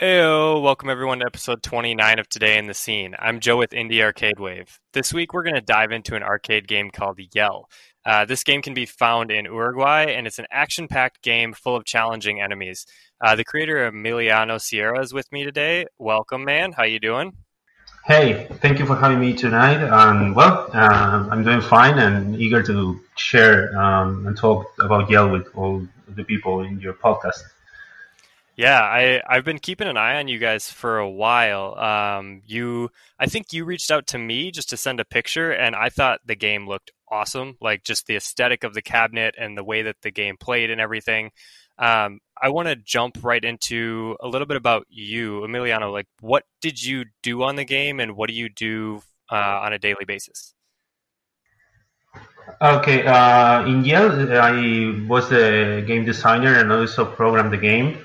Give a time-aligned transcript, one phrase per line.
[0.00, 3.14] Heyo, welcome everyone to episode 29 of Today in the Scene.
[3.18, 4.80] I'm Joe with Indie Arcade Wave.
[4.94, 7.68] This week we're going to dive into an arcade game called Yell.
[8.06, 11.84] Uh, this game can be found in Uruguay, and it's an action-packed game full of
[11.84, 12.86] challenging enemies.
[13.22, 15.84] Uh, the creator Emiliano Sierra is with me today.
[15.98, 16.72] Welcome, man.
[16.72, 17.34] How you doing?
[18.06, 19.86] Hey, thank you for having me tonight.
[19.86, 25.28] Um, well, uh, I'm doing fine and eager to share um, and talk about Yell
[25.28, 27.42] with all the people in your podcast.
[28.60, 31.78] Yeah, I I've been keeping an eye on you guys for a while.
[31.78, 35.74] Um, you, I think you reached out to me just to send a picture, and
[35.74, 37.56] I thought the game looked awesome.
[37.62, 40.78] Like just the aesthetic of the cabinet and the way that the game played and
[40.78, 41.30] everything.
[41.78, 45.90] Um, I want to jump right into a little bit about you, Emiliano.
[45.90, 49.00] Like, what did you do on the game, and what do you do
[49.32, 50.52] uh, on a daily basis?
[52.60, 58.04] Okay, uh, in Yell, I was a game designer and also programmed the game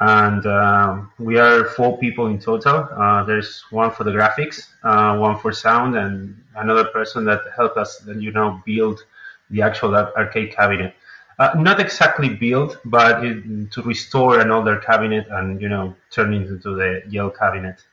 [0.00, 2.88] and um, we are four people in total.
[2.96, 7.76] Uh, there's one for the graphics, uh, one for sound, and another person that helped
[7.76, 9.00] us, you know, build
[9.50, 10.94] the actual arcade cabinet.
[11.38, 16.34] Uh, not exactly build, but it, to restore an older cabinet and you know turn
[16.34, 17.84] it into the Yell cabinet.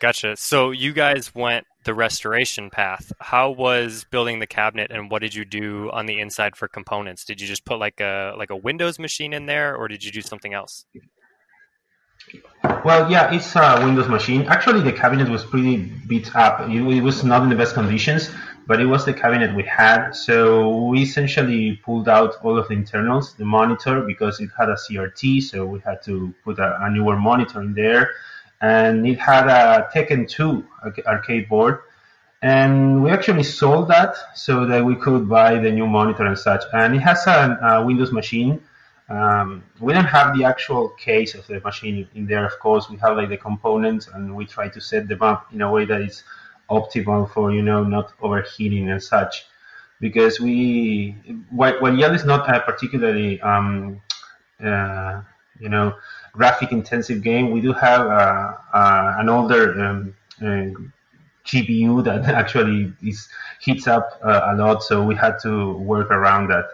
[0.00, 0.34] Gotcha.
[0.36, 3.12] So you guys went the restoration path.
[3.20, 7.26] How was building the cabinet, and what did you do on the inside for components?
[7.26, 10.10] Did you just put like a like a Windows machine in there, or did you
[10.10, 10.86] do something else?
[12.82, 14.46] Well, yeah, it's a Windows machine.
[14.46, 15.76] Actually, the cabinet was pretty
[16.08, 16.66] beat up.
[16.70, 18.30] It, was not in the best conditions,
[18.66, 20.12] but it was the cabinet we had.
[20.12, 24.76] So we essentially pulled out all of the internals, the monitor, because it had a
[24.76, 28.10] CRT, so we had to put a, a newer monitor in there
[28.60, 30.64] and it had a Tekken 2
[31.06, 31.80] arcade board.
[32.42, 36.64] And we actually sold that so that we could buy the new monitor and such.
[36.72, 38.62] And it has a, a Windows machine.
[39.10, 42.88] Um, we don't have the actual case of the machine in there, of course.
[42.88, 45.84] We have like the components, and we try to set them up in a way
[45.84, 46.22] that is
[46.70, 49.46] optimal for you know not overheating and such.
[50.00, 51.16] Because we,
[51.50, 54.00] while, while Yell is not a particularly um,
[54.64, 55.22] uh,
[55.58, 55.96] you know
[56.32, 57.50] graphic intensive game.
[57.50, 60.70] We do have uh, uh, an older um, uh,
[61.44, 63.28] GPU that actually is
[63.60, 66.66] heats up a lot, so we had to work around that.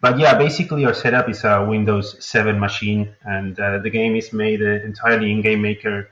[0.00, 4.60] But yeah, basically our setup is a Windows 7 machine, and the game is made
[4.60, 6.10] entirely in Game Maker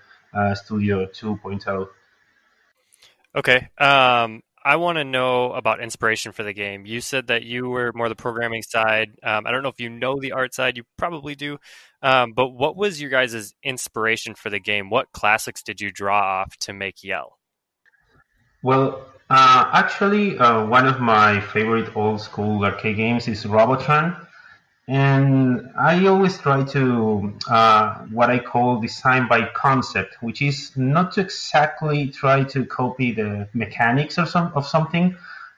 [0.54, 1.88] Studio 2.0.
[3.34, 3.68] Okay.
[3.78, 6.86] Um, I want to know about inspiration for the game.
[6.86, 9.10] You said that you were more the programming side.
[9.22, 10.76] Um, I don't know if you know the art side.
[10.76, 11.58] You probably do.
[12.02, 14.90] Um, but what was your guys' inspiration for the game?
[14.90, 17.38] What classics did you draw off to make Yell?
[18.62, 24.16] Well, uh, actually, uh, one of my favorite old school arcade games is Robotron.
[24.88, 31.12] And I always try to uh, what I call design by concept, which is not
[31.12, 35.16] to exactly try to copy the mechanics of some of something,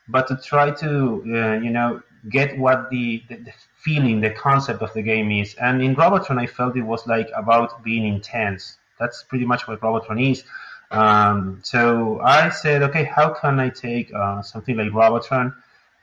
[0.09, 4.83] but to try to uh, you know get what the, the, the, feeling, the concept
[4.83, 5.55] of the game is.
[5.55, 8.79] And in Robotron, I felt it was like about being intense.
[8.99, 10.45] That's pretty much what Robotron is.
[10.91, 15.55] Um, so I said, okay, how can I take uh, something like Robotron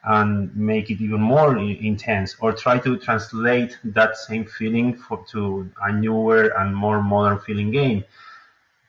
[0.03, 5.69] and make it even more intense or try to translate that same feeling for, to
[5.83, 8.03] a newer and more modern feeling game.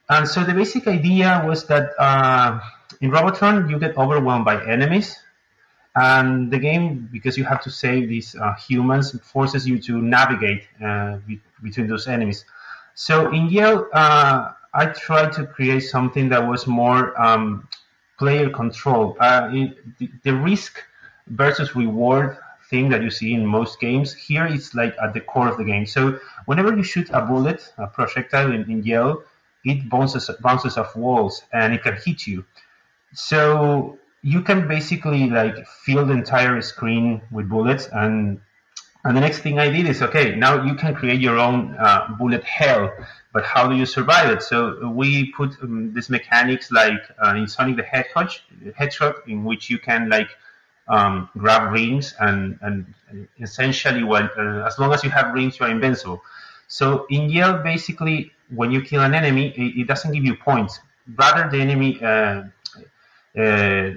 [0.09, 2.59] And so the basic idea was that uh,
[3.01, 5.17] in Robotron you get overwhelmed by enemies,
[5.95, 10.67] and the game because you have to save these uh, humans forces you to navigate
[10.83, 12.45] uh, be- between those enemies.
[12.95, 17.67] So in Yell, uh, I tried to create something that was more um,
[18.17, 19.15] player control.
[19.19, 20.83] Uh, it, the, the risk
[21.27, 22.37] versus reward
[22.69, 24.13] thing that you see in most games.
[24.13, 25.85] Here it's like at the core of the game.
[25.85, 29.23] So whenever you shoot a bullet, a projectile in, in Yell,
[29.63, 32.45] it bounces bounces off walls and it can hit you.
[33.13, 38.39] So you can basically like fill the entire screen with bullets and
[39.05, 42.07] and the next thing I did is okay now you can create your own uh,
[42.17, 42.91] bullet hell
[43.33, 47.47] but how do you survive it so we put um, these mechanics like uh, in
[47.47, 48.29] Sonic the Hedgehog
[48.75, 50.29] Hedgehog in which you can like
[50.87, 52.93] um, grab rings and, and
[53.39, 56.21] essentially uh, as long as you have rings you are invincible
[56.67, 60.79] so in Yell basically when you kill an enemy it, it doesn't give you points
[61.15, 62.43] rather the enemy uh,
[63.39, 63.91] uh,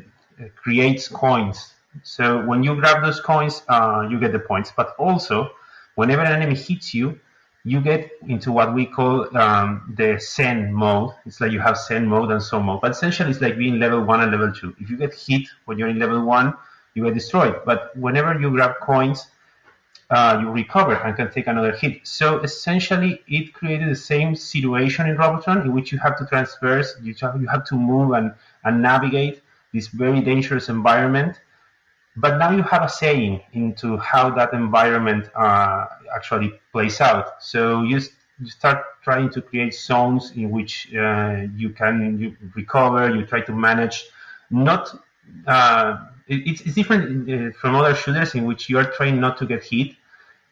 [0.54, 5.50] creates coins so when you grab those coins uh, you get the points but also
[5.96, 7.18] whenever an enemy hits you
[7.66, 11.10] you get into what we call um, the Zen mode.
[11.26, 12.80] It's like you have Zen mode and so mode.
[12.80, 14.74] But essentially, it's like being level one and level two.
[14.78, 16.54] If you get hit when you're in level one,
[16.96, 17.60] you get destroyed.
[17.64, 19.28] But whenever you grab coins,
[20.10, 22.06] uh, you recover and can take another hit.
[22.06, 26.96] So essentially, it created the same situation in Robotron in which you have to transverse,
[27.02, 28.32] you have, you have to move and,
[28.64, 29.42] and navigate
[29.74, 31.40] this very dangerous environment.
[32.16, 37.42] But now you have a saying into how that environment uh, actually plays out.
[37.42, 38.00] So you,
[38.40, 43.42] you start trying to create zones in which uh, you can you recover, you try
[43.42, 44.06] to manage
[44.50, 44.98] not
[45.46, 49.46] uh, it's, it's different uh, from other shooters in which you are trying not to
[49.46, 49.94] get hit.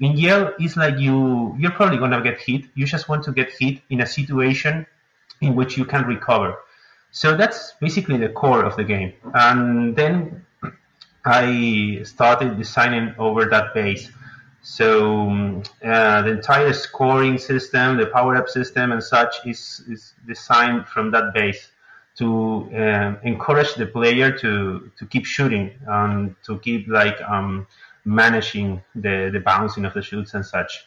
[0.00, 2.64] In Yell, it's like you you're probably gonna get hit.
[2.74, 4.86] You just want to get hit in a situation
[5.40, 6.58] in which you can recover.
[7.10, 9.12] So that's basically the core of the game.
[9.34, 10.44] And then
[11.24, 14.10] I started designing over that base.
[14.62, 20.14] So um, uh, the entire scoring system, the power up system, and such is, is
[20.26, 21.68] designed from that base
[22.16, 27.66] to uh, encourage the player to to keep shooting and to keep like um,
[28.04, 30.84] managing the the bouncing of the shoots and such.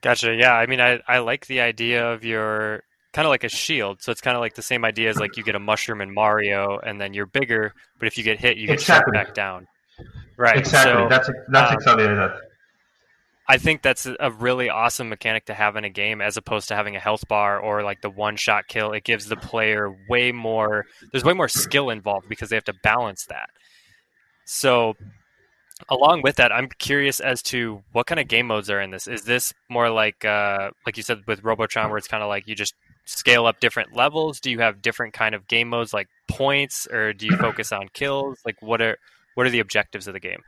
[0.00, 0.34] Gotcha.
[0.34, 4.00] Yeah, I mean, I I like the idea of your kind of like a shield.
[4.00, 6.14] So it's kind of like the same idea as like you get a mushroom in
[6.14, 9.12] Mario, and then you're bigger, but if you get hit, you get exactly.
[9.12, 9.66] shot back down.
[10.36, 10.58] Right.
[10.58, 10.92] Exactly.
[10.92, 12.36] So, that's that's um, exactly that.
[13.50, 16.76] I think that's a really awesome mechanic to have in a game as opposed to
[16.76, 18.92] having a health bar or like the one shot kill.
[18.92, 22.74] It gives the player way more, there's way more skill involved because they have to
[22.82, 23.48] balance that.
[24.44, 24.94] So,
[25.88, 29.06] along with that, I'm curious as to what kind of game modes are in this.
[29.06, 32.46] Is this more like, uh, like you said with Robotron, where it's kind of like
[32.48, 32.74] you just
[33.06, 34.40] scale up different levels?
[34.40, 37.88] Do you have different kind of game modes like points, or do you focus on
[37.94, 38.38] kills?
[38.44, 38.98] Like, what are
[39.34, 40.40] what are the objectives of the game?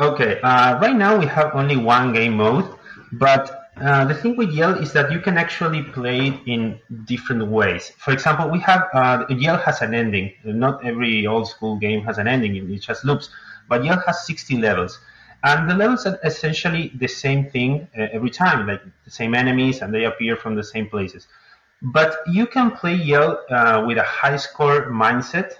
[0.00, 2.64] Okay, uh, right now we have only one game mode,
[3.12, 7.46] but uh, the thing with Yell is that you can actually play it in different
[7.48, 7.92] ways.
[7.98, 10.32] For example, we have uh, Yell has an ending.
[10.42, 13.28] Not every old school game has an ending; it just loops.
[13.68, 14.98] But Yell has 60 levels,
[15.44, 19.82] and the levels are essentially the same thing uh, every time, like the same enemies,
[19.82, 21.28] and they appear from the same places.
[21.82, 25.52] But you can play Yell uh, with a high score mindset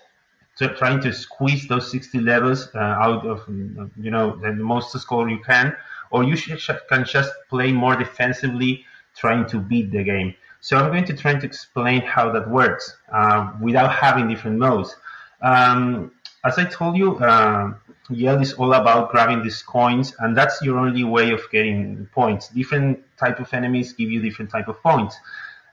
[0.68, 5.38] trying to squeeze those 60 levels uh, out of you know the most score you
[5.38, 5.76] can,
[6.10, 8.84] or you should, can just play more defensively,
[9.16, 10.34] trying to beat the game.
[10.60, 14.94] So I'm going to try to explain how that works uh, without having different modes.
[15.40, 16.12] Um,
[16.44, 17.72] as I told you, uh,
[18.10, 22.48] Yell is all about grabbing these coins, and that's your only way of getting points.
[22.48, 25.16] Different type of enemies give you different type of points.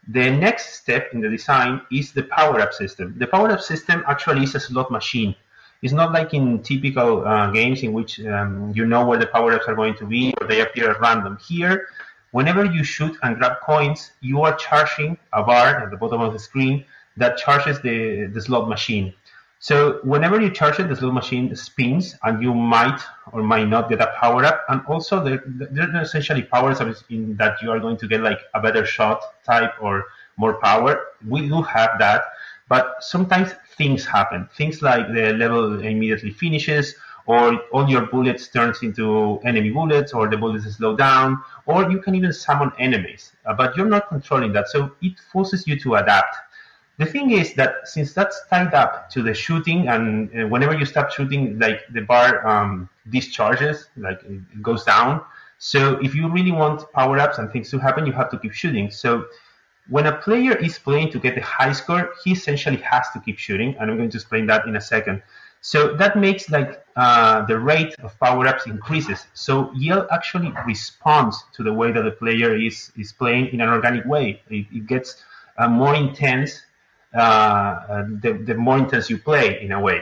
[0.09, 3.15] The next step in the design is the power-up system.
[3.18, 5.36] The power-up system actually is a slot machine.
[5.81, 9.65] It's not like in typical uh, games in which um, you know where the power-ups
[9.68, 11.38] are going to be or they appear at random.
[11.45, 11.88] Here,
[12.31, 16.33] whenever you shoot and grab coins, you are charging a bar at the bottom of
[16.33, 16.86] the screen
[17.18, 19.13] that charges the, the slot machine.
[19.59, 23.01] So whenever you charge it, this little machine spins, and you might
[23.31, 24.63] or might not get a power up.
[24.69, 25.42] And also, there,
[25.95, 29.74] are essentially powers in that you are going to get like a better shot type
[29.81, 30.06] or
[30.38, 31.07] more power.
[31.27, 32.25] We do have that,
[32.69, 34.48] but sometimes things happen.
[34.56, 36.94] Things like the level immediately finishes,
[37.25, 42.00] or all your bullets turns into enemy bullets, or the bullets slow down, or you
[42.00, 43.33] can even summon enemies.
[43.45, 46.36] Uh, but you're not controlling that, so it forces you to adapt
[46.98, 50.86] the thing is that since that's tied up to the shooting, and uh, whenever you
[50.86, 55.22] stop shooting, like the bar um, discharges, like it goes down.
[55.60, 58.54] So if you really want power ups and things to happen, you have to keep
[58.54, 58.89] shooting.
[58.89, 59.25] So
[59.89, 63.38] when a player is playing to get the high score, he essentially has to keep
[63.38, 65.22] shooting, and I'm going to explain that in a second.
[65.62, 69.27] So that makes like uh, the rate of power ups increases.
[69.34, 73.70] So Yell actually responds to the way that the player is is playing in an
[73.70, 74.42] organic way.
[74.50, 75.24] It, it gets
[75.58, 76.62] uh, more intense
[77.12, 80.02] the, the more intense you play in a way.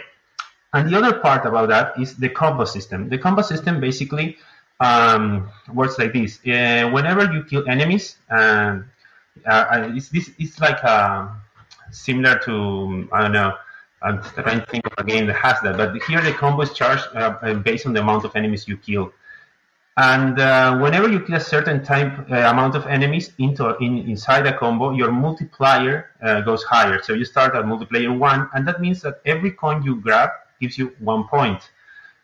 [0.73, 3.07] And the other part about that is the combo system.
[3.07, 4.37] The combo system basically
[4.81, 6.39] um, works like this.
[6.45, 8.89] Uh, whenever you kill enemies, um,
[9.45, 11.29] uh, it's, this, it's like uh,
[11.91, 13.55] similar to, I don't know,
[14.01, 16.73] I'm trying to think of a game that has that, but here the combo is
[16.73, 19.13] charged uh, based on the amount of enemies you kill.
[19.97, 24.45] And uh, whenever you kill a certain type uh, amount of enemies into in, inside
[24.45, 27.01] a combo, your multiplier uh, goes higher.
[27.01, 30.77] So you start at multiplier one, and that means that every coin you grab gives
[30.77, 31.61] you one point.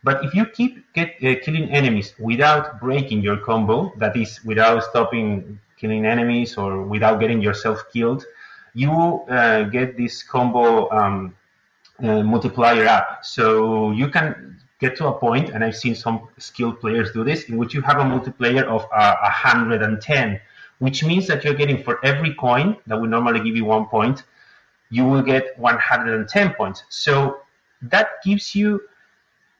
[0.04, 4.84] But if you keep get, uh, killing enemies without breaking your combo, that is, without
[4.84, 8.26] stopping killing enemies or without getting yourself killed,
[8.74, 8.92] you
[9.30, 11.36] uh, get this combo um,
[12.04, 13.20] uh, multiplier up.
[13.24, 17.44] So you can get to a point, and I've seen some skilled players do this,
[17.44, 20.42] in which you have a multiplayer of uh, 110,
[20.80, 24.24] which means that you're getting for every coin that would normally give you one point,
[24.90, 26.84] you will get 110 points.
[26.90, 27.42] So
[27.84, 28.82] that gives you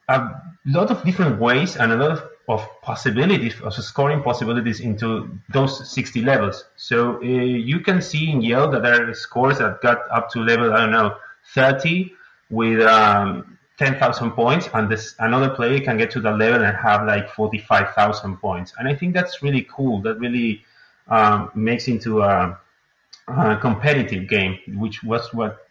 [0.08, 5.38] a lot of different ways and a lot of, of possibilities of scoring possibilities into
[5.50, 6.64] those 60 levels.
[6.76, 10.40] So uh, you can see in Yell that there are scores that got up to
[10.40, 11.16] level I don't know
[11.54, 12.12] 30
[12.50, 17.04] with um, 10,000 points, and this another player can get to the level and have
[17.04, 18.72] like 45,000 points.
[18.78, 20.00] And I think that's really cool.
[20.02, 20.64] That really
[21.08, 22.56] um, makes into a,
[23.26, 25.66] a, competitive game, which was what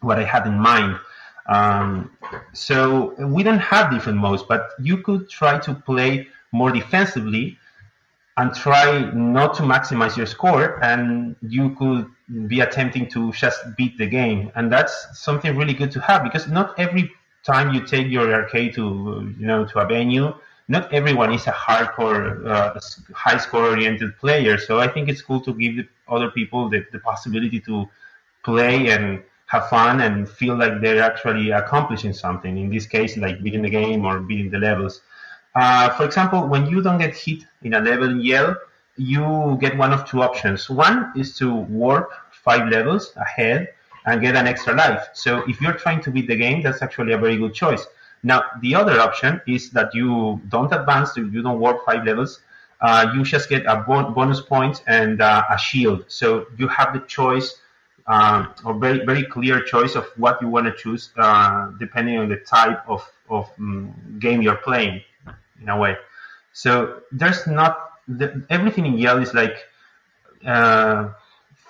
[0.00, 0.98] what I had in mind.
[1.46, 2.16] Um,
[2.54, 7.58] so we don't have different modes, but you could try to play more defensively
[8.38, 12.06] and try not to maximize your score, and you could
[12.48, 14.50] be attempting to just beat the game.
[14.54, 17.12] And that's something really good to have because not every
[17.44, 20.34] time you take your arcade to you know to a venue,
[20.68, 22.80] not everyone is a hardcore, uh,
[23.12, 24.56] high score oriented player.
[24.58, 27.88] So I think it's cool to give other people the, the possibility to
[28.44, 32.56] play and have fun and feel like they're actually accomplishing something.
[32.56, 35.02] In this case, like beating the game or beating the levels.
[35.54, 38.56] Uh, for example, when you don't get hit in a level in Yell,
[38.96, 40.70] you get one of two options.
[40.70, 43.73] One is to warp five levels ahead
[44.06, 45.08] and get an extra life.
[45.14, 47.86] So if you're trying to beat the game, that's actually a very good choice.
[48.22, 52.40] Now, the other option is that you don't advance, you don't warp five levels.
[52.80, 56.04] Uh, you just get a bonus point and uh, a shield.
[56.08, 57.58] So you have the choice
[58.06, 62.28] uh, or very very clear choice of what you want to choose uh, depending on
[62.28, 65.00] the type of of um, game you're playing
[65.60, 65.96] in a way
[66.52, 69.56] so there's not the, everything in Yell is like
[70.46, 71.08] uh,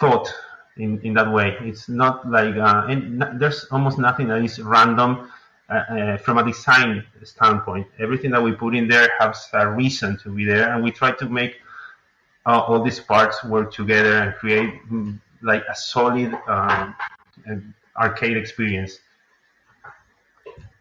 [0.01, 0.33] thought
[0.77, 5.31] in, in that way it's not like uh, and there's almost nothing that is random
[5.71, 10.17] uh, uh, from a design standpoint everything that we put in there has a reason
[10.19, 11.57] to be there and we try to make
[12.47, 16.95] all these parts work together and create mm, like a solid um,
[17.97, 18.99] arcade experience.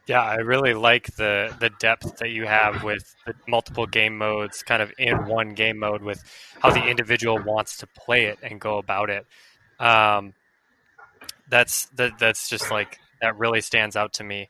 [0.05, 4.61] Yeah, I really like the the depth that you have with the multiple game modes,
[4.61, 6.21] kind of in one game mode, with
[6.61, 9.25] how the individual wants to play it and go about it.
[9.79, 10.33] Um,
[11.49, 14.49] that's that that's just like that really stands out to me.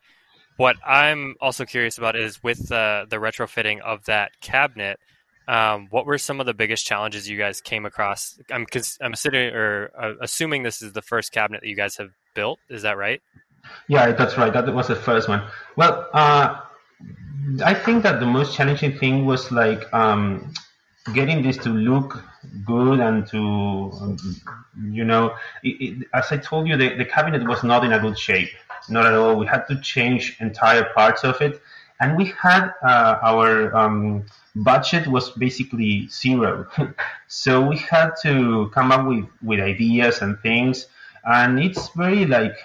[0.58, 5.00] What I'm also curious about is with the the retrofitting of that cabinet.
[5.46, 8.40] Um, what were some of the biggest challenges you guys came across?
[8.50, 11.98] I'm because I'm sitting or uh, assuming this is the first cabinet that you guys
[11.98, 12.60] have built.
[12.70, 13.22] Is that right?
[13.88, 14.54] Yeah, that's right.
[14.54, 15.44] That was the first one.
[15.76, 16.60] Well, uh,
[17.64, 20.54] I think that the most challenging thing was like um,
[21.14, 22.24] getting this to look
[22.66, 24.18] good and to,
[24.90, 28.00] you know, it, it, as I told you, the, the cabinet was not in a
[28.00, 28.50] good shape.
[28.90, 29.38] Not at all.
[29.38, 31.62] We had to change entire parts of it
[32.04, 36.68] and we had uh, our um, budget was basically zero
[37.28, 40.88] so we had to come up with, with ideas and things
[41.26, 42.56] and it's very like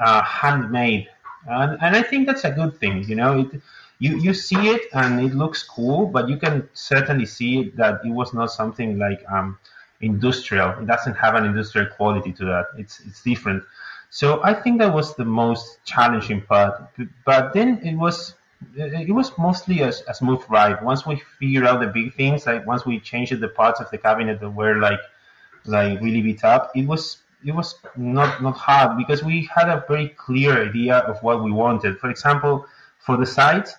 [0.00, 1.08] uh, handmade
[1.48, 3.60] and, and i think that's a good thing you know it,
[3.98, 8.10] you, you see it and it looks cool but you can certainly see that it
[8.10, 9.58] was not something like um,
[10.00, 13.62] industrial it doesn't have an industrial quality to that it's, it's different
[14.10, 16.82] so i think that was the most challenging part
[17.24, 18.34] but then it was
[18.76, 20.82] it was mostly a, a, smooth ride.
[20.82, 23.98] Once we figured out the big things, like once we changed the parts of the
[23.98, 25.00] cabinet that were like
[25.64, 29.84] like really beat up, it was it was not not hard because we had a
[29.88, 31.98] very clear idea of what we wanted.
[31.98, 32.66] For example,
[32.98, 33.76] for the sides,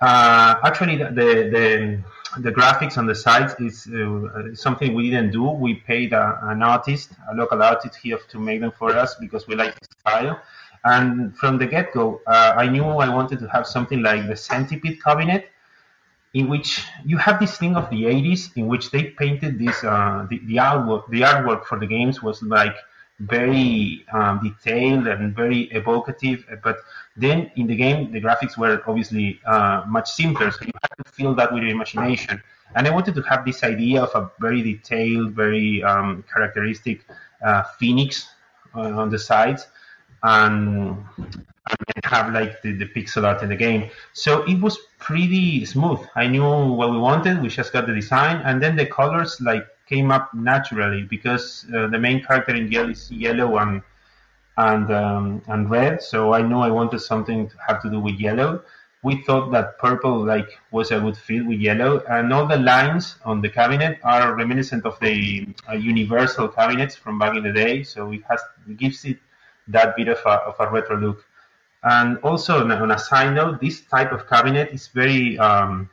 [0.00, 2.02] actually the, the
[2.38, 5.42] the graphics on the sides is uh, something we didn't do.
[5.50, 9.48] We paid a, an artist, a local artist here to make them for us because
[9.48, 10.40] we like the style.
[10.84, 14.36] And from the get go, uh, I knew I wanted to have something like the
[14.36, 15.50] Centipede cabinet,
[16.32, 20.26] in which you have this thing of the 80s, in which they painted this, uh,
[20.30, 22.76] the, the, artwork, the artwork for the games was like
[23.20, 26.44] very um, detailed and very evocative.
[26.62, 26.78] But
[27.16, 31.12] then in the game, the graphics were obviously uh, much simpler, so you had to
[31.12, 32.42] feel that with your imagination.
[32.74, 37.04] And I wanted to have this idea of a very detailed, very um, characteristic
[37.44, 38.28] uh, phoenix
[38.74, 39.66] on the sides
[40.22, 43.90] and, and have like the, the pixel art in the game.
[44.12, 46.00] So it was pretty smooth.
[46.14, 47.42] I knew what we wanted.
[47.42, 51.88] We just got the design, and then the colors like came up naturally because uh,
[51.88, 53.82] the main character in Yell is yellow and
[54.56, 56.02] and um, and red.
[56.02, 58.62] So I knew I wanted something to have to do with yellow.
[59.02, 63.16] We thought that purple like was a good fit with yellow, and all the lines
[63.24, 67.82] on the cabinet are reminiscent of the uh, Universal cabinets from back in the day.
[67.82, 69.18] So it has it gives it
[69.68, 71.24] that bit of a, of a retro look.
[71.82, 75.88] And also on a side note, this type of cabinet is very um,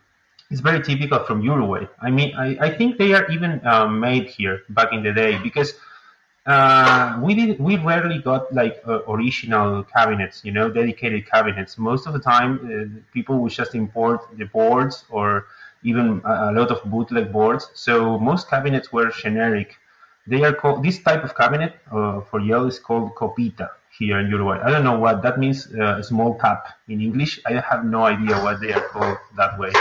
[0.49, 1.87] is very typical from Uruguay.
[2.01, 5.37] I mean, I, I think they are even um, made here back in the day
[5.39, 5.73] because
[6.45, 11.77] uh, we did we rarely got like uh, original cabinets, you know, dedicated cabinets.
[11.77, 15.47] Most of the time, uh, people would just import the boards or
[15.83, 17.69] even a, a lot of bootleg boards.
[17.73, 19.75] So most cabinets were generic.
[20.25, 24.29] They are called this type of cabinet uh, for Yell is called copita here in
[24.29, 24.59] Uruguay.
[24.63, 25.67] I don't know what that means.
[25.73, 27.41] Uh, small cup in English.
[27.45, 29.71] I have no idea what they are called that way.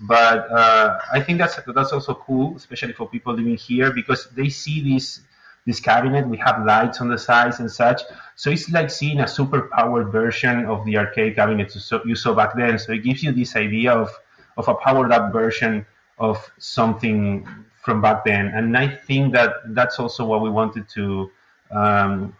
[0.00, 4.48] But uh, I think that's that's also cool, especially for people living here, because they
[4.48, 5.20] see this
[5.66, 6.28] this cabinet.
[6.28, 8.02] We have lights on the sides and such.
[8.36, 11.74] So it's like seeing a super powered version of the arcade cabinet
[12.04, 12.78] you saw back then.
[12.78, 14.10] So it gives you this idea of,
[14.56, 15.86] of a powered up version
[16.18, 17.46] of something
[17.82, 18.48] from back then.
[18.48, 21.30] And I think that that's also what we wanted to,
[21.70, 22.36] um,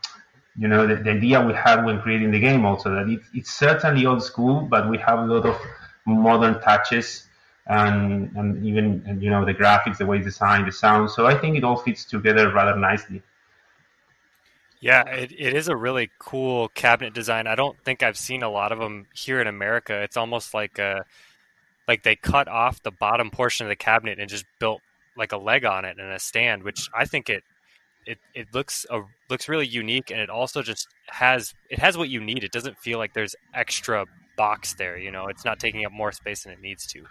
[0.56, 3.52] you know, the, the, idea we had when creating the game also that it, it's
[3.52, 5.56] certainly old school, but we have a lot of
[6.06, 7.28] modern touches
[7.66, 11.10] and and even you know the graphics, the way it's designed, the sound.
[11.10, 13.22] So I think it all fits together rather nicely.
[14.80, 17.46] Yeah, it, it is a really cool cabinet design.
[17.46, 20.02] I don't think I've seen a lot of them here in America.
[20.02, 21.06] It's almost like a
[21.88, 24.82] like they cut off the bottom portion of the cabinet and just built
[25.16, 27.44] like a leg on it and a stand, which I think it
[28.06, 32.10] it, it looks a, looks really unique and it also just has it has what
[32.10, 32.44] you need.
[32.44, 34.04] It doesn't feel like there's extra
[34.36, 35.28] box there, you know.
[35.28, 37.04] It's not taking up more space than it needs to.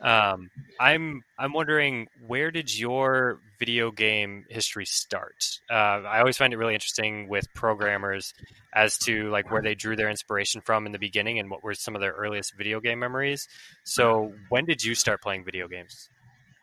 [0.00, 0.50] Um,
[0.80, 5.58] I'm I'm wondering where did your video game history start?
[5.70, 5.74] Uh,
[6.06, 8.32] I always find it really interesting with programmers
[8.72, 11.74] as to like where they drew their inspiration from in the beginning and what were
[11.74, 13.48] some of their earliest video game memories.
[13.84, 16.08] So when did you start playing video games?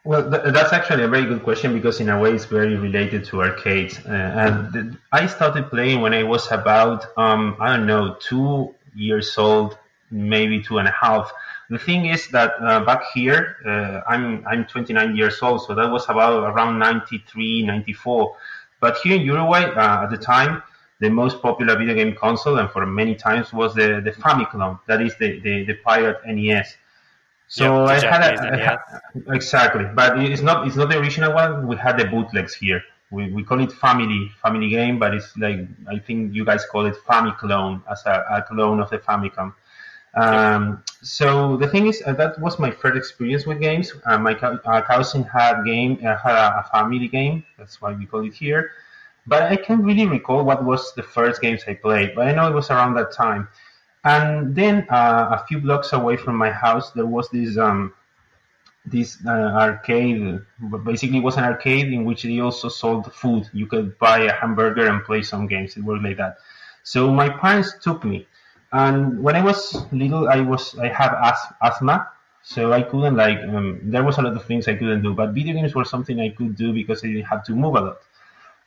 [0.06, 3.26] Well, th- that's actually a very good question because in a way it's very related
[3.26, 4.00] to arcades.
[4.06, 8.76] Uh, and th- I started playing when I was about um, I don't know two
[8.94, 9.78] years old,
[10.12, 11.32] maybe two and a half
[11.70, 15.90] the thing is that uh, back here, uh, I'm I'm 29 years old, so that
[15.90, 18.36] was about around 93, 94.
[18.80, 20.62] But here in Uruguay, uh, at the time,
[21.00, 24.80] the most popular video game console, and for many times, was the the Famiclone.
[24.88, 26.78] That is the the, the pirate NES.
[27.48, 28.84] So yep, I had a,
[29.34, 31.68] exactly, but it's not it's not the original one.
[31.68, 32.84] We had the bootlegs here.
[33.12, 36.86] We, we call it family family game, but it's like I think you guys call
[36.86, 39.54] it Famiclone as a, a clone of the Famicom.
[40.16, 43.94] Um, so the thing is, uh, that was my first experience with games.
[44.06, 47.44] Uh, my uh, cousin had game uh, had a, a, family game.
[47.58, 48.72] That's why we call it here.
[49.28, 52.16] But I can't really recall what was the first games I played.
[52.16, 53.50] But I know it was around that time.
[54.06, 57.94] And then uh, a few blocks away from my house, there was this um,
[58.86, 60.40] this uh, arcade.
[60.86, 63.50] Basically, it was an arcade in which they also sold food.
[63.52, 65.76] You could buy a hamburger and play some games.
[65.76, 66.38] It worked like that.
[66.84, 68.28] So my parents took me
[68.76, 69.58] and when I was
[69.94, 71.12] little, I was I had
[71.62, 72.12] asthma,
[72.44, 75.14] so I couldn't like um, there was a lot of things I couldn't do.
[75.14, 77.82] But video games were something I could do because I didn't have to move a
[77.88, 77.98] lot.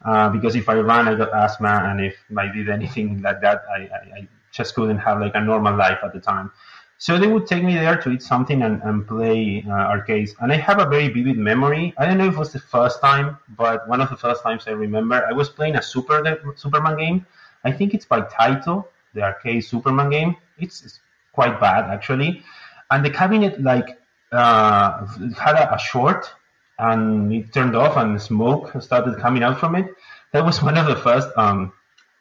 [0.02, 3.64] Uh, because if I ran, I got asthma, and if I did anything like that,
[3.70, 6.50] I, I, I, just couldn't have like a normal life at the time.
[6.96, 10.34] So they would take me there to eat something and, and play uh, arcades.
[10.40, 11.92] And I have a very vivid memory.
[11.98, 14.66] I don't know if it was the first time, but one of the first times
[14.66, 17.26] I remember, I was playing a Super Superman game.
[17.62, 18.86] I think it's by Taito
[19.18, 20.37] the arcade Superman game.
[20.59, 21.00] It's, it's
[21.33, 22.42] quite bad actually,
[22.90, 23.98] and the cabinet like
[24.33, 26.31] uh, had a, a, short
[26.78, 29.87] and it turned off and smoke started coming out from it.
[30.33, 31.72] That was one of the first um,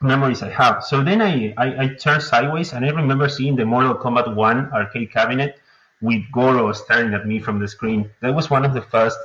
[0.02, 0.84] memories I have.
[0.84, 4.72] So then I, I, I, turned sideways and I remember seeing the Mortal Kombat 1
[4.72, 5.60] arcade cabinet
[6.02, 8.10] with Goro staring at me from the screen.
[8.22, 9.18] That was one of the first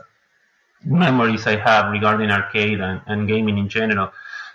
[0.85, 4.13] memories I have regarding arcade and, and gaming in general.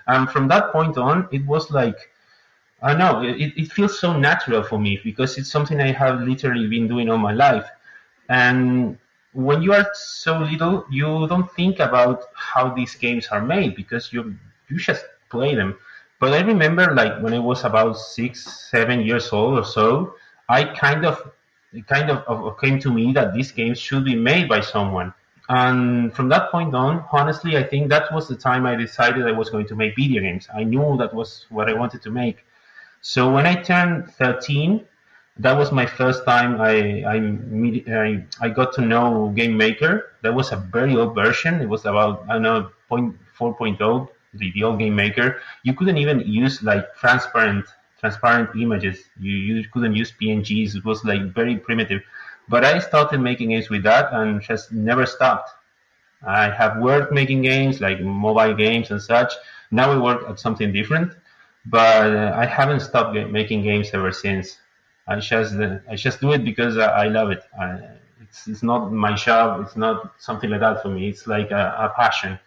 [0.08, 1.98] And from that point on, it was like
[2.82, 6.68] I know it, it feels so natural for me because it's something I have literally
[6.68, 7.66] been doing all my life.
[8.30, 8.98] And
[9.34, 14.14] when you are so little, you don't think about how these games are made because
[14.14, 14.36] you
[14.70, 15.78] you just play them.
[16.20, 20.16] But I remember like when I was about six, seven years old or so,
[20.50, 21.32] I kind of
[21.88, 25.14] kind of, of came to me that these games should be made by someone.
[25.50, 29.32] And from that point on, honestly, I think that was the time I decided I
[29.32, 30.48] was going to make video games.
[30.54, 32.44] I knew that was what I wanted to make.
[33.14, 34.86] So when I turned 13,
[35.38, 36.76] that was my first time I
[37.14, 37.18] I,
[38.04, 39.94] I, I got to know Game Maker.
[40.24, 41.62] That was a very old version.
[41.62, 45.40] It was about I don't know 4.0, the, the old Game Maker.
[45.64, 47.66] You couldn't even use like transparent
[48.02, 48.98] transparent images.
[49.22, 50.76] You, you couldn't use PNGs.
[50.76, 52.02] It was like very primitive.
[52.50, 55.50] But I started making games with that and just never stopped.
[56.26, 59.32] I have worked making games like mobile games and such.
[59.72, 61.14] Now I work at something different
[61.70, 64.58] but uh, I haven't stopped making games ever since.
[65.08, 67.44] I just uh, I just do it because I, I love it.
[67.60, 67.80] I,
[68.22, 69.62] it's it's not my job.
[69.66, 71.10] It's not something like that for me.
[71.10, 72.40] It's like a, a passion.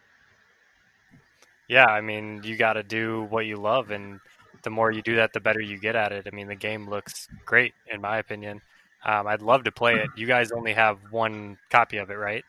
[1.68, 4.20] Yeah, I mean, you got to do what you love, and
[4.64, 6.26] the more you do that, the better you get at it.
[6.26, 8.60] I mean, the game looks great, in my opinion.
[9.04, 10.10] Um, I'd love to play it.
[10.16, 12.44] You guys only have one copy of it, right?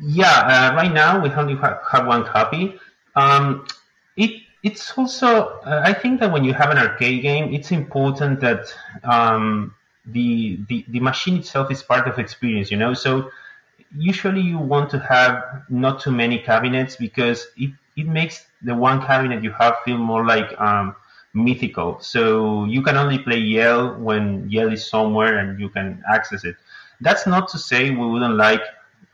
[0.00, 2.78] Yeah, uh, right now we only have one copy.
[3.16, 3.66] Um,
[4.16, 8.40] it it's also uh, I think that when you have an arcade game, it's important
[8.40, 8.72] that
[9.04, 9.74] um,
[10.06, 12.70] the, the the machine itself is part of experience.
[12.70, 13.30] You know, so
[13.96, 19.02] usually you want to have not too many cabinets because it it makes the one
[19.04, 20.94] cabinet you have feel more like um,
[21.34, 21.98] mythical.
[22.00, 26.56] So you can only play Yell when Yell is somewhere and you can access it.
[27.00, 28.62] That's not to say we wouldn't like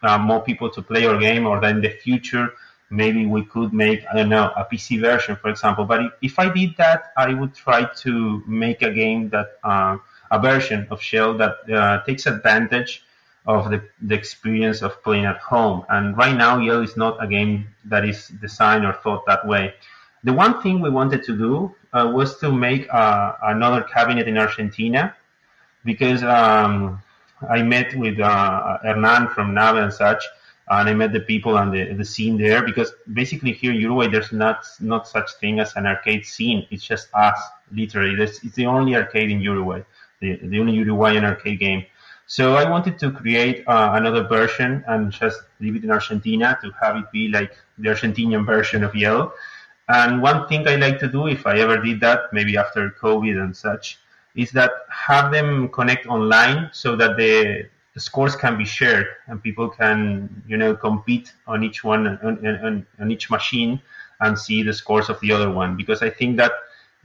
[0.02, 2.50] uh, more people to play our game or that in the future
[2.90, 5.84] maybe we could make I don't know a PC version, for example.
[5.84, 9.98] But if, I did that, I would try to make a game that uh,
[10.30, 13.04] a version of Shell that uh, takes advantage
[13.46, 15.84] of the, the experience of playing at home.
[15.88, 19.74] And right now, Yell is not a game that is designed or thought that way.
[20.24, 24.36] The one thing we wanted to do uh, was to make uh, another cabinet in
[24.36, 25.16] Argentina
[25.84, 27.00] because um,
[27.48, 30.22] I met with uh, Hernan from Nave and such,
[30.70, 34.08] and I met the people and the, the scene there because basically here in Uruguay
[34.08, 36.66] there's not not such thing as an arcade scene.
[36.70, 37.38] It's just us,
[37.72, 38.20] literally.
[38.22, 39.82] It's, it's the only arcade in Uruguay,
[40.20, 41.84] the, the only Uruguayan arcade game.
[42.26, 46.70] So I wanted to create uh, another version and just leave it in Argentina to
[46.80, 49.32] have it be like the Argentinian version of Yell.
[49.88, 53.42] And one thing I like to do, if I ever did that, maybe after COVID
[53.42, 53.98] and such,
[54.34, 57.66] is that have them connect online so that the
[57.98, 62.86] scores can be shared and people can, you know, compete on each one on, on,
[63.00, 63.80] on each machine
[64.20, 65.76] and see the scores of the other one.
[65.76, 66.52] Because I think that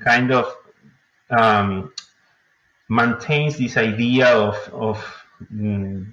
[0.04, 0.56] kind of
[1.30, 1.94] um,
[2.90, 6.12] maintains this idea of, of mm,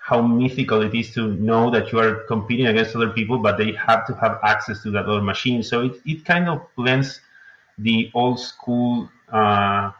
[0.00, 3.72] how mythical it is to know that you are competing against other people, but they
[3.72, 5.62] have to have access to that other machine.
[5.62, 7.20] So it, it kind of blends
[7.78, 9.92] the old school uh,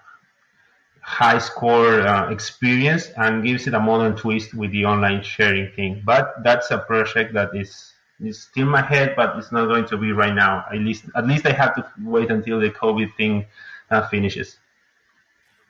[1.10, 6.02] high score uh, experience and gives it a modern twist with the online sharing thing.
[6.04, 9.86] But that's a project that is is still in my head, but it's not going
[9.86, 10.64] to be right now.
[10.72, 13.46] At least at least I have to wait until the COVID thing
[13.90, 14.58] uh, finishes.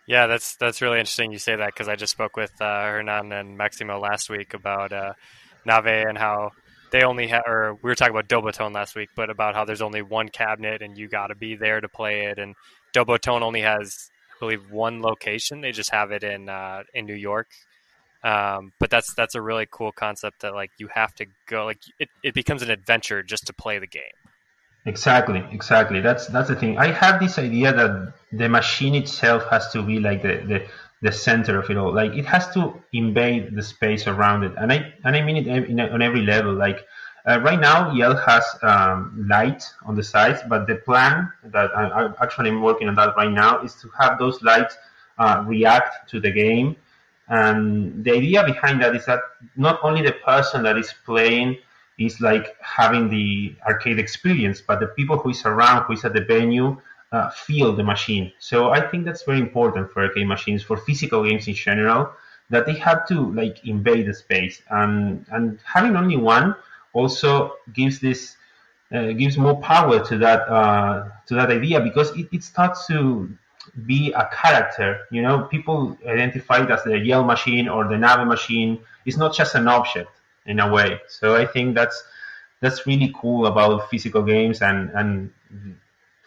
[0.06, 3.32] Yeah, that's that's really interesting you say that because I just spoke with uh, Hernan
[3.32, 5.14] and Maximo last week about uh,
[5.64, 6.50] Nave and how
[6.90, 9.82] they only have, or we were talking about Dobotone last week, but about how there's
[9.82, 12.38] only one cabinet and you got to be there to play it.
[12.38, 12.54] And
[12.92, 14.09] Dobotone only has,
[14.40, 15.60] believe, one location.
[15.60, 17.48] They just have it in uh, in New York.
[18.22, 21.78] Um, but that's that's a really cool concept that like you have to go like
[21.98, 24.16] it, it becomes an adventure just to play the game.
[24.86, 26.00] Exactly, exactly.
[26.00, 26.78] That's that's the thing.
[26.78, 30.66] I have this idea that the machine itself has to be like the, the,
[31.02, 31.94] the center of it all.
[31.94, 35.46] Like it has to invade the space around it, and I and I mean it
[35.46, 36.54] in, on every level.
[36.54, 36.86] Like
[37.26, 41.88] uh, right now, Yell has um, light on the sides, but the plan that I,
[41.88, 44.76] I actually working on that right now is to have those lights
[45.18, 46.76] uh, react to the game.
[47.28, 49.20] And the idea behind that is that
[49.56, 51.58] not only the person that is playing
[51.98, 56.14] is like having the arcade experience, but the people who is around, who is at
[56.14, 56.80] the venue,
[57.12, 58.32] uh, feel the machine.
[58.38, 62.12] So I think that's very important for arcade machines, for physical games in general,
[62.48, 64.62] that they have to like invade the space.
[64.70, 66.54] And and having only one
[66.92, 68.36] also gives this
[68.92, 73.30] uh, gives more power to that uh, to that idea because it, it starts to
[73.86, 75.06] be a character.
[75.10, 78.80] You know, people identify it as the Yell machine or the Nave machine.
[79.06, 80.10] It's not just an object
[80.46, 81.00] in a way.
[81.08, 82.02] So I think that's
[82.60, 85.30] that's really cool about physical games and and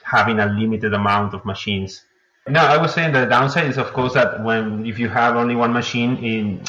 [0.04, 2.04] having a limited amount of machines.
[2.48, 5.56] No, I was saying the downside is of course that when if you have only
[5.56, 6.64] one machine, in,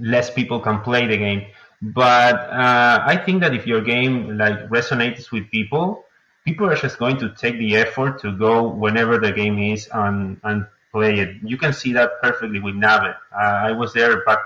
[0.00, 1.46] less people can play the game.
[1.80, 6.04] But uh, I think that if your game like resonates with people,
[6.44, 10.40] people are just going to take the effort to go whenever the game is and
[10.42, 11.36] and play it.
[11.42, 13.14] You can see that perfectly with Nave.
[13.32, 14.38] Uh, I was there back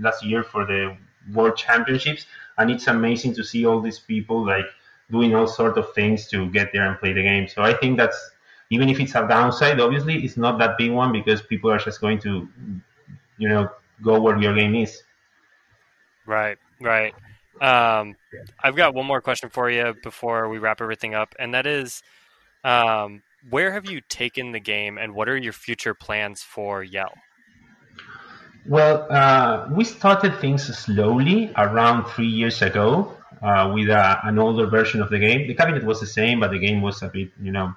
[0.00, 0.96] last year for the
[1.34, 4.66] World Championships, and it's amazing to see all these people like
[5.10, 7.48] doing all sort of things to get there and play the game.
[7.48, 8.30] So I think that's
[8.70, 12.00] even if it's a downside, obviously it's not that big one because people are just
[12.00, 12.48] going to,
[13.38, 13.70] you know,
[14.02, 15.02] go where your game is.
[16.26, 17.14] Right, right.
[17.60, 18.14] Um,
[18.62, 22.02] I've got one more question for you before we wrap everything up, and that is,
[22.64, 27.12] um, where have you taken the game, and what are your future plans for Yell?
[28.66, 34.66] Well, uh, we started things slowly around three years ago uh, with a, an older
[34.66, 35.48] version of the game.
[35.48, 37.74] The cabinet was the same, but the game was a bit, you know,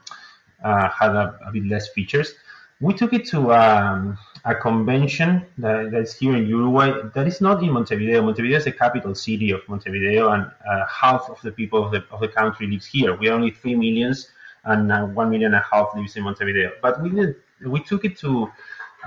[0.63, 2.33] uh, had a, a, bit less features.
[2.81, 7.61] We took it to um, a convention that, that's here in Uruguay that is not
[7.63, 8.21] in Montevideo.
[8.21, 12.03] Montevideo is the capital city of Montevideo, and uh, half of the people of the,
[12.11, 13.15] of the country lives here.
[13.15, 14.29] We are only three millions,
[14.65, 16.71] and uh, one million and a half lives in Montevideo.
[16.81, 18.51] But we did, we took it to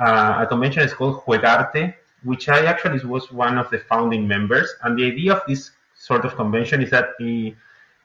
[0.01, 0.83] uh, a convention.
[0.83, 4.73] It's called Juegarte, which I actually was one of the founding members.
[4.83, 7.55] And the idea of this sort of convention is that the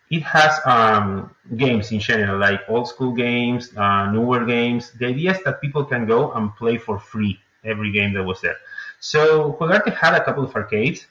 [0.09, 4.91] it has um, games in general, like old school games, uh, newer games.
[4.91, 8.41] The idea is that people can go and play for free every game that was
[8.41, 8.57] there.
[8.99, 11.05] So Juegarte had a couple of arcades,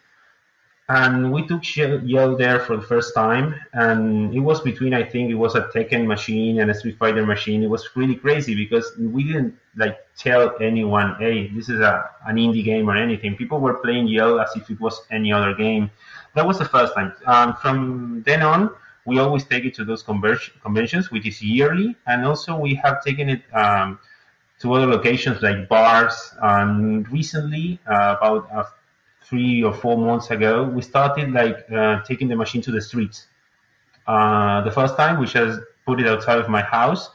[0.89, 5.31] and we took Yell there for the first time, and it was between I think
[5.31, 7.63] it was a Tekken machine and a Street Fighter machine.
[7.63, 12.37] It was really crazy because we didn't like tell anyone, "Hey, this is a an
[12.37, 15.91] indie game or anything." People were playing Yell as if it was any other game.
[16.35, 17.13] That was the first time.
[17.27, 18.71] Um, from then on,
[19.09, 23.27] we always take it to those conventions, which is yearly, and also we have taken
[23.35, 23.99] it um,
[24.61, 26.15] to other locations like bars.
[26.43, 28.65] And recently, uh, about uh,
[29.29, 33.27] three or four months ago, we started like uh, taking the machine to the streets.
[34.07, 37.11] Uh, the first time, we just put it outside of my house,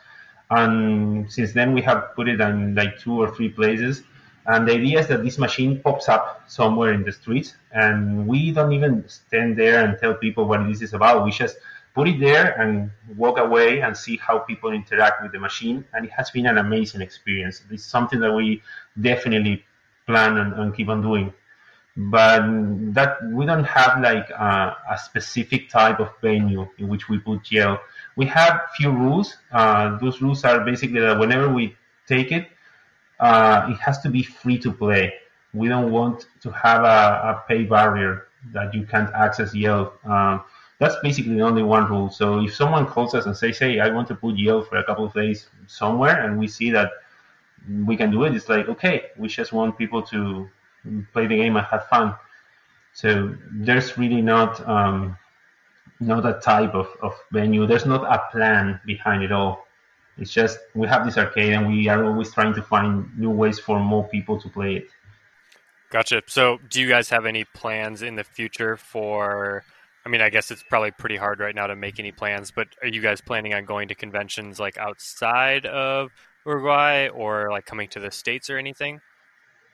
[0.50, 4.04] and since then we have put it in like two or three places.
[4.46, 8.52] And the idea is that this machine pops up somewhere in the streets, and we
[8.52, 11.24] don't even stand there and tell people what this is about.
[11.24, 11.56] We just
[11.94, 15.86] put it there and walk away and see how people interact with the machine.
[15.94, 17.62] And it has been an amazing experience.
[17.70, 18.62] It's something that we
[19.00, 19.64] definitely
[20.08, 21.34] plan and, and keep on doing.
[21.96, 22.42] But
[22.96, 27.52] that we don't have like a, a, specific type of venue in which we put
[27.52, 27.80] Yell.
[28.16, 29.38] We have few rules.
[29.52, 31.76] Uh, those rules are basically that whenever we
[32.08, 32.48] take it,
[33.20, 35.14] uh, it has to be free to play.
[35.54, 39.94] We don't want to have a, a pay barrier that you can't access Yell.
[40.04, 40.40] Uh,
[40.84, 42.10] that's basically only one rule.
[42.10, 44.84] So if someone calls us and says, "Hey, I want to put Yell for a
[44.84, 46.92] couple of days somewhere," and we see that
[47.86, 50.50] we can do it, it's like, okay, we just want people to
[51.14, 52.16] play the game and have fun.
[52.92, 55.18] So there's really not um,
[56.02, 57.66] not a type of, of venue.
[57.66, 59.66] There's not a plan behind it all.
[60.18, 63.58] It's just we have this arcade and we are always trying to find new ways
[63.58, 64.90] for more people to play it.
[65.90, 66.24] Gotcha.
[66.28, 69.64] So, do you guys have any plans in the future for
[70.06, 72.68] I mean, I guess it's probably pretty hard right now to make any plans, but
[72.82, 76.12] are you guys planning on going to conventions like outside of
[76.46, 79.00] Uruguay or like coming to the States or anything?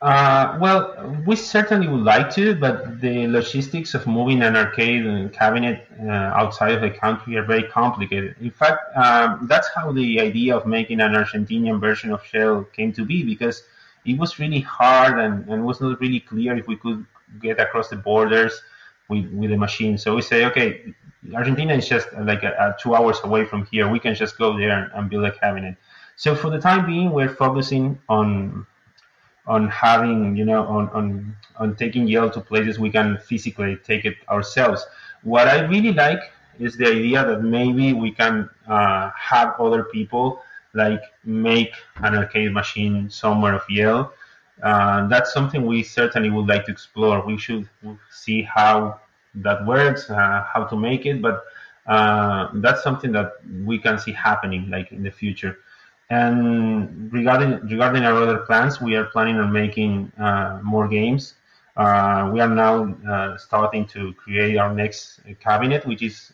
[0.02, 5.34] Uh, well, we certainly would like to, but the logistics of moving an arcade and
[5.34, 8.34] cabinet uh, outside of the country are very complicated.
[8.40, 12.94] In fact, um, that's how the idea of making an Argentinian version of Shell came
[12.94, 13.64] to be, because
[14.06, 17.06] it was really hard and, and was not really clear if we could
[17.42, 18.62] get across the borders
[19.10, 19.98] with, with the machine.
[19.98, 20.94] So we say, okay,
[21.34, 23.90] Argentina is just like a, a two hours away from here.
[23.90, 25.76] We can just go there and, and build a cabinet.
[26.16, 28.66] So for the time being, we're focusing on
[29.48, 34.06] on having you know on, on on taking Yell to places we can physically take
[34.06, 34.86] it ourselves.
[35.24, 36.22] What I really like
[36.60, 40.42] is the idea that maybe we can uh, have other people
[40.74, 44.14] like make an arcade machine somewhere of Yell
[44.64, 47.26] uh, that's something we certainly would like to explore.
[47.26, 47.70] We should
[48.12, 49.00] see how
[49.36, 51.44] that works, uh, how to make it, but
[51.88, 53.34] uh, that's something that
[53.66, 55.60] we can see happening like in the future.
[56.10, 61.36] And regarding regarding our other plans, we are planning on making uh, more games.
[61.78, 66.34] Uh, we are now starting to create our next cabinet, which is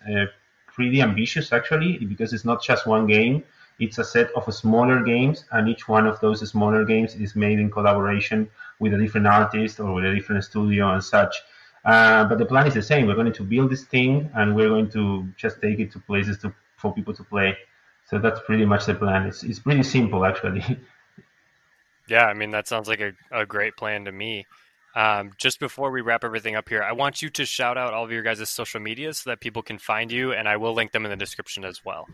[0.68, 3.44] pretty ambitious actually, because it's not just one game
[3.80, 7.60] it's a set of smaller games, and each one of those smaller games is made
[7.60, 11.36] in collaboration with a different artist or with a different studio and such.
[11.84, 13.08] Uh, but the plan is the same.
[13.08, 16.38] We're going to build this thing, and we're going to just take it to places
[16.40, 17.58] to, for people to play.
[18.10, 19.26] So that's pretty much the plan.
[19.28, 20.64] It's it's pretty simple, actually.
[22.08, 24.46] Yeah, I mean that sounds like a, a great plan to me.
[24.96, 28.06] Um, just before we wrap everything up here, I want you to shout out all
[28.06, 30.92] of your guys' social media so that people can find you, and I will link
[30.92, 32.08] them in the description as well.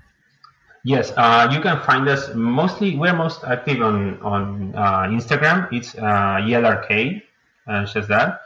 [0.83, 2.97] Yes, uh, you can find us mostly.
[2.97, 5.71] We're most active on on uh, Instagram.
[5.71, 6.39] It's uh,
[7.67, 8.37] and uh,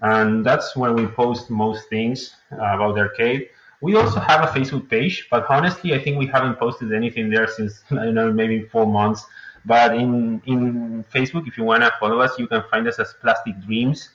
[0.00, 3.48] and that's where we post most things about arcade.
[3.80, 7.46] We also have a Facebook page, but honestly, I think we haven't posted anything there
[7.46, 9.24] since I don't know maybe four months.
[9.64, 13.60] But in in Facebook, if you wanna follow us, you can find us as Plastic
[13.66, 14.10] Dreams,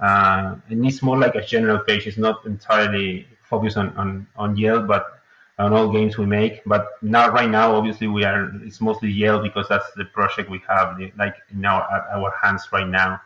[0.00, 2.06] uh, and it's more like a general page.
[2.06, 5.15] It's not entirely focused on on on Yell, but
[5.58, 6.62] on all games we make.
[6.66, 10.60] But not right now, obviously, we are it's mostly Yell because that's the project we
[10.68, 13.20] have like now at our hands right now.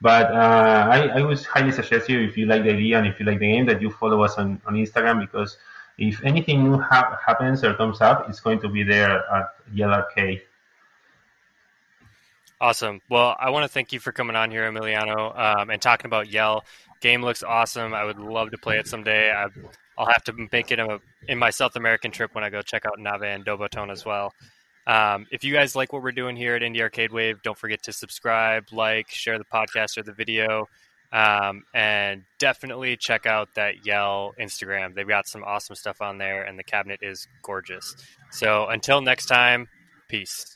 [0.00, 3.18] But uh, I, I would highly suggest you if you like the idea and if
[3.18, 5.56] you like the game that you follow us on, on Instagram because
[5.96, 9.92] if anything new ha- happens or comes up, it's going to be there at Yell
[9.92, 10.42] Arcade.
[12.60, 13.00] Awesome.
[13.08, 16.30] Well, I want to thank you for coming on here, Emiliano, um, and talking about
[16.30, 16.64] Yell.
[17.00, 17.94] Game looks awesome.
[17.94, 19.30] I would love to play it someday.
[19.30, 19.48] I,
[19.98, 22.84] will have to make it a, in, my South American trip when I go check
[22.86, 24.32] out Nave and Dobotone as well.
[24.86, 27.82] Um, if you guys like what we're doing here at Indie Arcade Wave, don't forget
[27.84, 30.68] to subscribe, like, share the podcast or the video,
[31.12, 34.94] um, and definitely check out that Yell Instagram.
[34.94, 37.96] They've got some awesome stuff on there, and the cabinet is gorgeous.
[38.30, 39.68] So until next time,
[40.08, 40.54] peace.